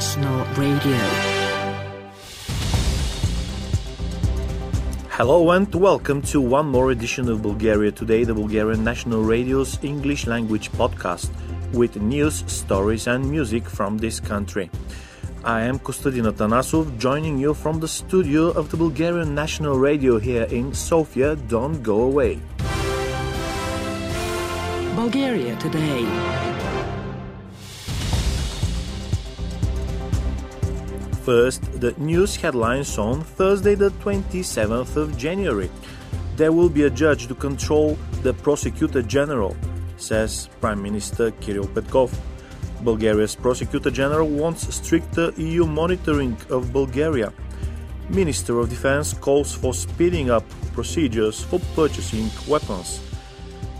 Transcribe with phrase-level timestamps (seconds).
[0.00, 0.96] National Radio.
[5.10, 10.26] Hello and welcome to one more edition of Bulgaria Today, the Bulgarian National Radio's English
[10.26, 11.28] language podcast
[11.74, 14.70] with news, stories, and music from this country.
[15.44, 20.44] I am Kostadin Atanasov, joining you from the studio of the Bulgarian National Radio here
[20.44, 21.36] in Sofia.
[21.36, 22.40] Don't go away.
[24.96, 26.69] Bulgaria Today.
[31.30, 35.70] First, the news headlines on Thursday, the 27th of January.
[36.34, 39.56] There will be a judge to control the prosecutor general,
[39.96, 42.10] says Prime Minister Kirill Petkov.
[42.82, 47.32] Bulgaria's prosecutor general wants stricter EU monitoring of Bulgaria.
[48.08, 50.42] Minister of Defense calls for speeding up
[50.72, 53.00] procedures for purchasing weapons.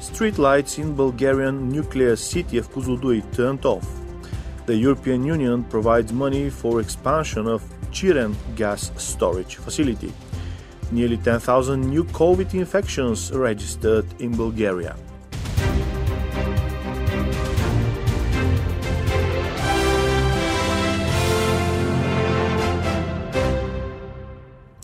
[0.01, 4.00] Street lights in Bulgarian nuclear city of Kozloduy turned off
[4.71, 10.13] the European Union provides money for expansion of Chiren gas storage facility.
[10.93, 14.95] Nearly 10,000 new COVID infections registered in Bulgaria.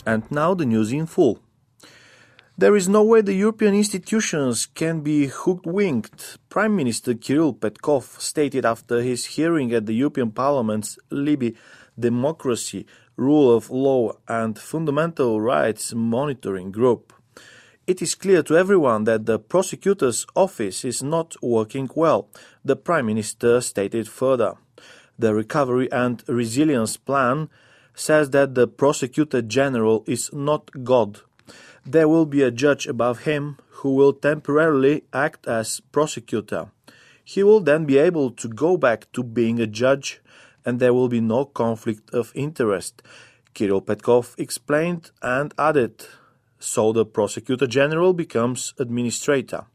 [0.04, 1.45] And now the news in full.
[2.58, 8.64] There is no way the European institutions can be hoodwinked, Prime Minister Kirill Petkov stated
[8.64, 11.54] after his hearing at the European Parliament's Libe
[11.98, 17.12] Democracy, Rule of Law and Fundamental Rights Monitoring Group.
[17.86, 22.30] It is clear to everyone that the prosecutor's office is not working well,
[22.64, 24.54] the Prime Minister stated further.
[25.18, 27.50] The Recovery and Resilience Plan
[27.94, 31.20] says that the Prosecutor General is not God
[31.86, 36.72] there will be a judge above him who will temporarily act as prosecutor.
[37.24, 40.20] He will then be able to go back to being a judge
[40.64, 43.02] and there will be no conflict of interest.
[43.54, 46.04] Kirill Petkov explained and added,
[46.58, 49.66] so the prosecutor general becomes administrator.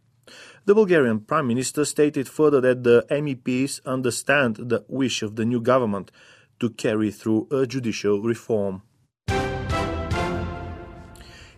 [0.66, 5.62] The Bulgarian Prime Minister stated further that the MEPs understand the wish of the new
[5.62, 6.12] government
[6.60, 8.84] to carry through a judicial reform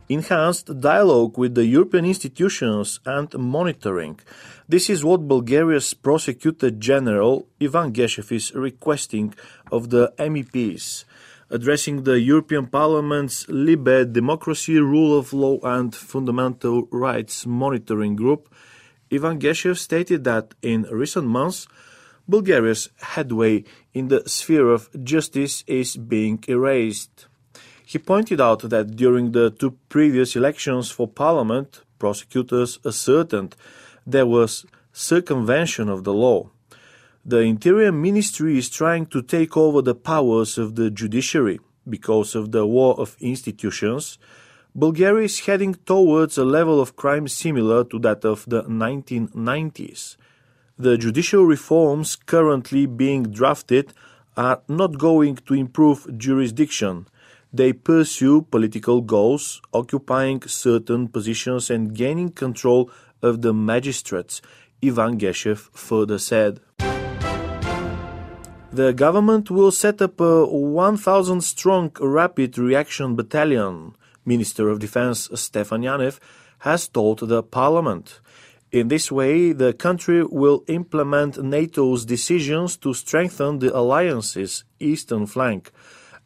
[0.10, 4.20] enhanced dialogue with the European institutions and monitoring.
[4.68, 9.34] This is what Bulgaria's Prosecutor General Ivan Geshev is requesting
[9.72, 11.06] of the MEPs.
[11.50, 18.54] Addressing the European Parliament's Libe Democracy, Rule of Law and Fundamental Rights Monitoring Group,
[19.12, 21.68] Ivan Geshev stated that in recent months,
[22.28, 27.28] Bulgaria's headway in the sphere of justice is being erased.
[27.94, 33.56] He pointed out that during the two previous elections for parliament, prosecutors ascertained
[34.04, 36.50] there was circumvention of the law.
[37.24, 42.52] The Interior Ministry is trying to take over the powers of the judiciary because of
[42.52, 44.18] the war of institutions.
[44.74, 50.18] Bulgaria is heading towards a level of crime similar to that of the 1990s.
[50.80, 53.94] The judicial reforms currently being drafted
[54.36, 57.06] are not going to improve jurisdiction
[57.54, 62.90] they pursue political goals, occupying certain positions and gaining control
[63.22, 64.42] of the magistrates,
[64.84, 66.60] Ivan Geshev further said.
[68.72, 75.84] The government will set up a 1,000 strong rapid reaction battalion, Minister of Defense Stefan
[75.84, 76.20] Yanev
[76.60, 78.20] has told the parliament.
[78.72, 85.72] In this way, the country will implement NATO's decisions to strengthen the alliance's eastern flank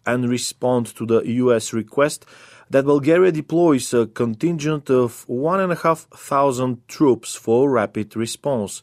[0.08, 2.26] and respond to the US request
[2.70, 8.82] that Bulgaria deploys a contingent of 1,500 troops for rapid response.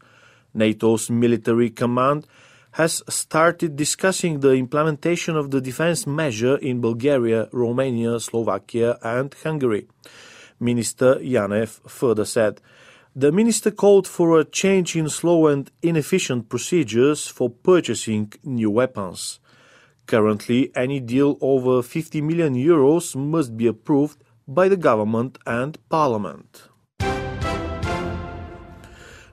[0.55, 2.27] NATO's military command
[2.73, 9.87] has started discussing the implementation of the defense measure in Bulgaria, Romania, Slovakia, and Hungary.
[10.59, 12.61] Minister Yanev further said.
[13.15, 19.38] The minister called for a change in slow and inefficient procedures for purchasing new weapons.
[20.06, 26.69] Currently, any deal over 50 million euros must be approved by the government and parliament.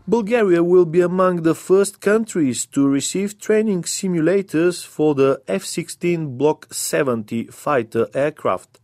[0.07, 6.37] Bulgaria will be among the first countries to receive training simulators for the F 16
[6.37, 8.79] Block 70 fighter aircraft.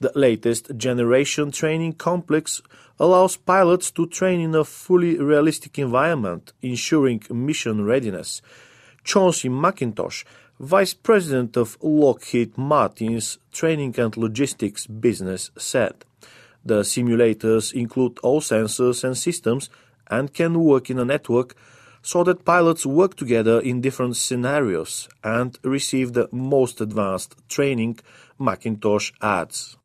[0.00, 2.62] The latest generation training complex
[3.00, 8.40] allows pilots to train in a fully realistic environment, ensuring mission readiness.
[9.02, 10.24] Chauncey McIntosh
[10.60, 16.04] Vice President of Lockheed Martin's Training and Logistics business said.
[16.64, 19.68] The simulators include all sensors and systems
[20.06, 21.56] and can work in a network
[22.02, 27.98] so that pilots work together in different scenarios and receive the most advanced training,
[28.38, 29.76] McIntosh adds.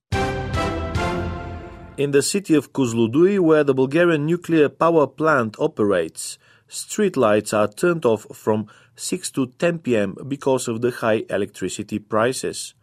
[1.98, 6.38] In the city of Kozloduy, where the Bulgarian nuclear power plant operates,
[6.70, 12.00] street lights are turned off from 6 to 10 pm because of the high electricity
[12.00, 12.74] prices.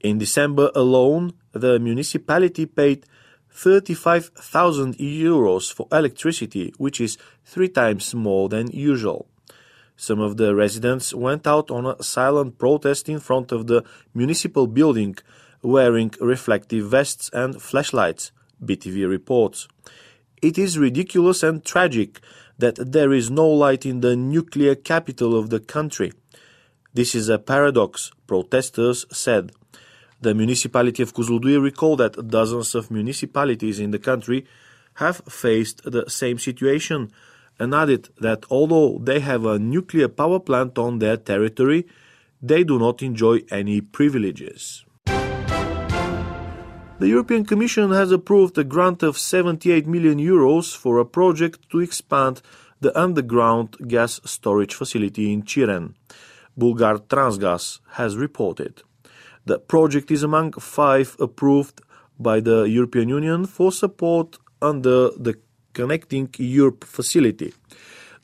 [0.00, 3.06] In December alone, the municipality paid
[3.50, 9.26] 35,000 euros for electricity, which is three times more than usual.
[9.96, 13.82] Some of the residents went out on a silent protest in front of the
[14.14, 15.16] municipal building,
[15.62, 18.30] wearing reflective vests and flashlights,
[18.62, 19.68] BTV reports.
[20.42, 22.20] It is ridiculous and tragic
[22.58, 26.12] that there is no light in the nuclear capital of the country.
[26.94, 29.52] This is a paradox, protesters said.
[30.22, 34.46] The municipality of Kozloduy recalled that dozens of municipalities in the country
[34.94, 37.12] have faced the same situation
[37.58, 41.86] and added that although they have a nuclear power plant on their territory,
[42.40, 44.85] they do not enjoy any privileges.
[46.98, 51.80] The European Commission has approved a grant of 78 million euros for a project to
[51.80, 52.40] expand
[52.80, 55.92] the underground gas storage facility in Chiren.
[56.58, 58.82] Bulgartransgaz has reported.
[59.44, 61.82] The project is among five approved
[62.18, 65.34] by the European Union for support under the
[65.74, 67.52] Connecting Europe facility.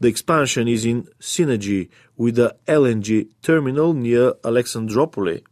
[0.00, 5.42] The expansion is in synergy with the LNG terminal near Alexandropoli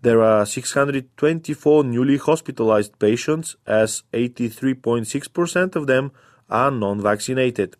[0.00, 6.12] There are 624 newly hospitalized patients, as 83.6% of them
[6.48, 7.74] are non vaccinated.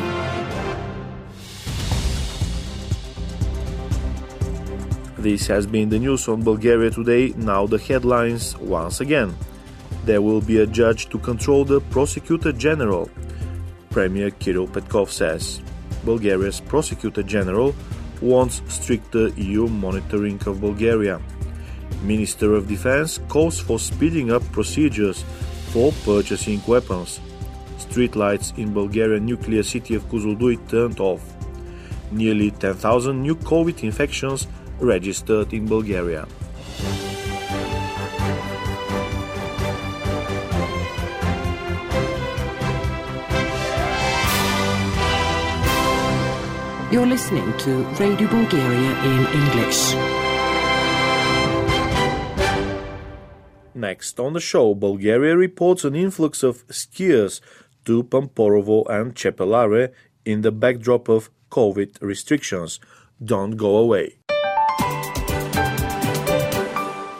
[5.19, 7.35] This has been the news on Bulgaria today.
[7.37, 9.35] Now the headlines once again.
[10.09, 13.11] There will be a judge to control the prosecutor general.
[13.91, 15.61] Premier Kirill Petkov says.
[16.03, 17.75] Bulgaria's prosecutor general
[18.23, 21.21] wants stricter EU monitoring of Bulgaria.
[22.01, 25.27] Minister of Defense calls for speeding up procedures
[25.75, 27.21] for purchasing weapons.
[27.77, 31.21] Streetlights in Bulgarian nuclear city of Kozloduy turned off.
[32.13, 34.47] Nearly 10,000 new COVID infections
[34.81, 36.27] registered in Bulgaria.
[46.99, 49.95] You're listening to Radio Bulgaria in English.
[53.73, 57.41] Next on the show, Bulgaria reports an influx of skiers
[57.85, 59.93] to Pamporovo and Chepelare
[60.25, 62.81] in the backdrop of COVID restrictions.
[63.25, 64.19] Don't go away.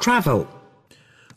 [0.01, 0.49] Travel.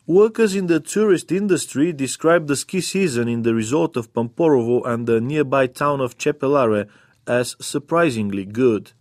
[0.07, 5.05] Workers in the tourist industry describe the ski season in the resort of Pamporovo and
[5.05, 6.89] the nearby town of Chepelare
[7.32, 8.92] as surprisingly good.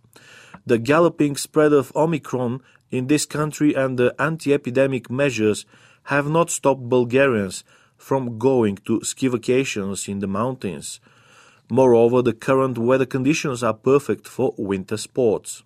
[0.65, 5.65] The galloping spread of Omicron in this country and the anti epidemic measures
[6.03, 7.65] have not stopped Bulgarians
[7.97, 11.01] from going to ski vacations in the mountains.
[11.69, 15.63] Moreover, the current weather conditions are perfect for winter sports.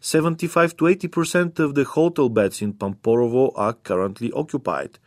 [0.00, 4.98] 75 to 80% of the hotel beds in Pamporovo are currently occupied,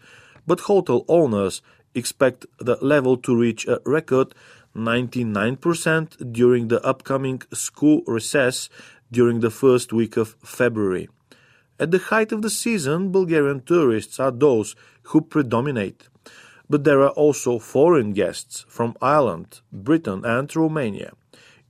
[0.45, 1.63] but hotel owners
[1.95, 4.33] expect the level to reach a record
[4.75, 8.69] 99% during the upcoming school recess
[9.11, 11.09] during the first week of February.
[11.79, 16.07] At the height of the season, Bulgarian tourists are those who predominate.
[16.69, 21.11] But there are also foreign guests from Ireland, Britain, and Romania.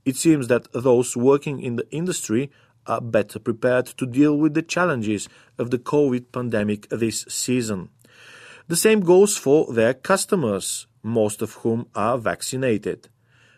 [0.04, 2.50] It seems that those working in the industry
[2.86, 7.88] are better prepared to deal with the challenges of the COVID pandemic this season.
[8.68, 13.08] The same goes for their customers, most of whom are vaccinated.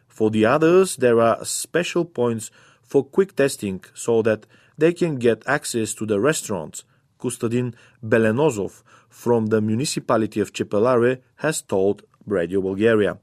[0.09, 2.51] For the others, there are special points
[2.83, 6.85] for quick testing so that they can get access to the restaurants.
[7.19, 7.75] Kostadin
[8.05, 13.19] Belenozov from the municipality of Chepelare has told Radio Bulgaria.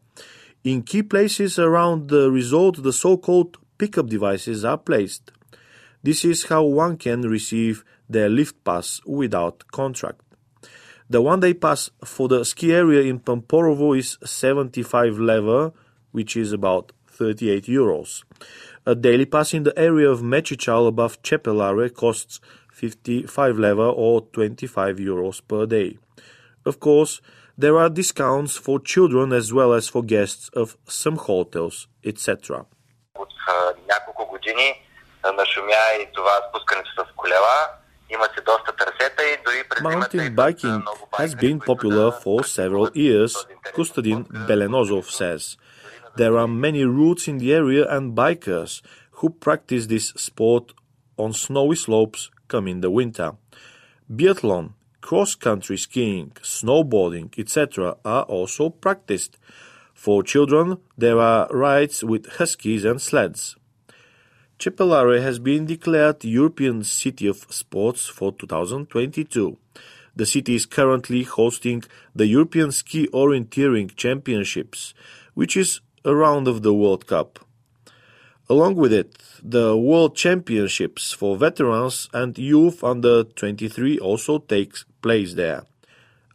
[0.63, 5.32] In key places around the resort, the so called pickup devices are placed.
[6.01, 10.22] This is how one can receive their lift pass without contract.
[11.10, 15.74] The one-day pass for the ski area in Pamporovo is 75 leva,
[16.12, 18.24] which is about 38 euros.
[18.86, 22.39] A daily pass in the area of Mechi Chal above Chepelare costs
[22.72, 25.98] 55 leva or 25 euros per day.
[26.65, 27.22] Of course,
[27.57, 32.65] there are discounts for children as well as for guests of some hotels, etc.
[33.15, 33.29] От
[33.88, 34.81] няколко години
[35.38, 37.83] нашумя и това спускането с колела.
[39.82, 40.84] Mountain biking
[41.17, 45.58] has been popular for several years, Kostadin Belenozov says.
[46.15, 48.82] There are many routes in the area and bikers
[49.17, 50.74] who practice this sport
[51.17, 53.34] on snowy slopes come in the winter.
[54.12, 57.98] Biathlon, cross-country skiing, snowboarding, etc.
[58.05, 59.38] are also practiced.
[59.93, 63.55] For children, there are rides with huskies and sleds.
[64.63, 69.58] Chepelare has been declared European City of Sports for 2022.
[70.15, 71.84] The city is currently hosting
[72.15, 74.93] the European Ski Orienteering Championships,
[75.34, 77.39] which is a round of the World Cup.
[78.50, 85.34] Along with it, the World Championships for veterans and youth under 23 also takes place
[85.34, 85.63] there.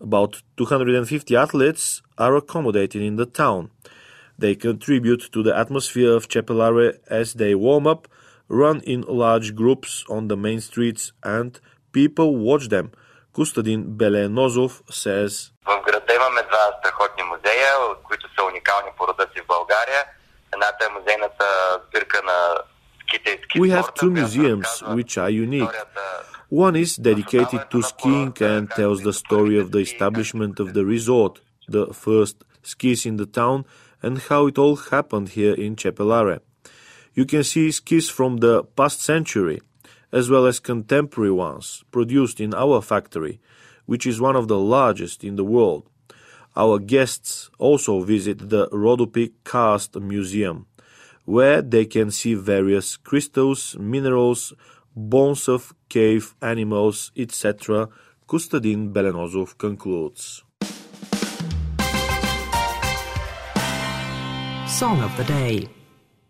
[0.03, 3.71] About 250 athletes are accommodated in the town.
[4.39, 8.07] They contribute to the atmosphere of Chepelare as they warm up
[8.49, 11.61] run in large groups on the main streets and
[11.93, 12.91] people watch them.
[13.33, 15.53] Костадин Беленозов says.
[15.67, 20.05] В града имаме два страхотни музея, които са уникални по рода си в България.
[20.55, 21.47] Едната е музейната
[21.89, 22.63] сбирка на
[23.57, 25.75] We have two museums which are unique.
[26.51, 31.41] One is dedicated to skiing and tells the story of the establishment of the resort,
[31.69, 33.65] the first skis in the town,
[34.03, 36.41] and how it all happened here in Chepelare.
[37.19, 39.61] You can see skis from the past century,
[40.13, 43.41] as well as contemporary ones produced in our factory,
[43.87, 45.91] which is one of the largest in the world.
[46.55, 50.67] Our guests also visit the Rodopy Karst Museum,
[51.25, 54.53] where they can see various crystals, minerals,
[54.95, 57.89] bones of cave animals, etc.
[58.29, 60.45] Kostadin Belenozov concludes.
[64.69, 65.78] Song of the Day.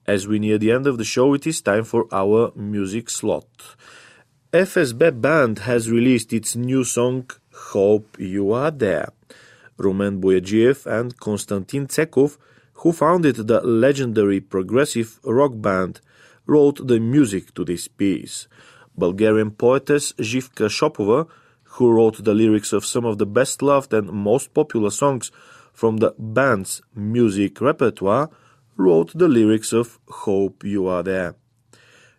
[0.09, 3.77] As we near the end of the show, it is time for our music slot.
[4.55, 9.11] FSB Band has released its new song Hope You Are There.
[9.79, 12.39] Rumen Boyadzhiev and Konstantin Tsekov,
[12.81, 16.01] who founded the legendary progressive rock band,
[16.47, 18.49] wrote the music to this piece.
[18.97, 21.29] Bulgarian poetess Zhivka Shopova,
[21.75, 25.31] who wrote the lyrics of some of the best loved and most popular songs
[25.75, 28.31] from the band's music repertoire,
[28.79, 31.35] wrote the lyrics of Hope You Are There.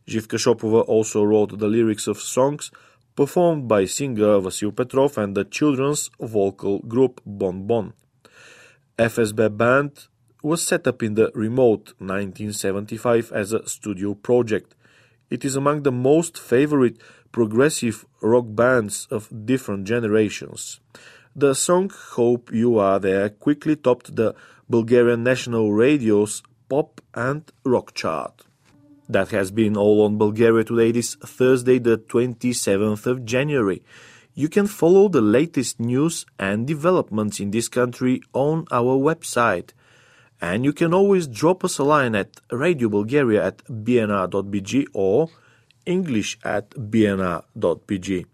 [0.06, 2.70] Zhivka Shopova also wrote the lyrics of songs
[3.16, 7.94] performed by singer Vasil Petrov and the children's vocal group Bon Bon.
[8.98, 10.08] FSB Band
[10.44, 14.76] was set up in the remote 1975 as a studio project.
[15.30, 16.98] It is among the most favorite
[17.32, 20.82] progressive rock bands of different generations.
[21.34, 24.36] The song Hope You Are There quickly topped the
[24.70, 28.44] Bulgarian national radio's pop and rock chart.
[29.10, 33.82] That has been all on Bulgaria Today this Thursday, the 27th of January.
[34.36, 39.72] You can follow the latest news and developments in this country on our website.
[40.40, 45.30] And you can always drop us a line at Radio Bulgaria at bnr.bg or
[45.86, 48.26] English at bnr.bg.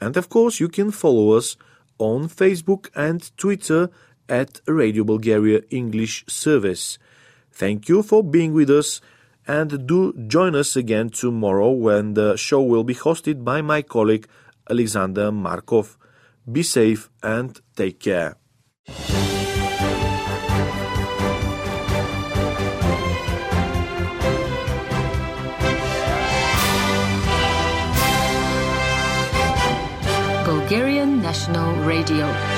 [0.00, 1.56] And of course, you can follow us
[1.98, 3.90] on Facebook and Twitter
[4.28, 6.98] at Radio Bulgaria English Service.
[7.52, 9.00] Thank you for being with us
[9.46, 14.26] and do join us again tomorrow when the show will be hosted by my colleague
[14.68, 15.98] Alexander Markov.
[16.50, 18.36] Be safe and take care.
[30.46, 32.49] Bulgarian National Radio.